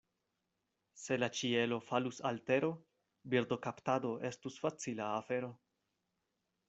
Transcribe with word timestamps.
Se 1.01 1.17
la 1.23 1.27
ĉielo 1.39 1.77
falus 1.89 2.21
al 2.29 2.41
tero, 2.47 2.71
birdokaptado 3.35 4.15
estus 4.31 4.59
facila 4.65 5.11
afero. 5.19 5.53